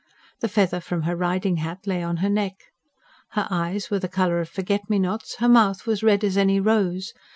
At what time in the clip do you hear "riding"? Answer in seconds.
1.15-1.57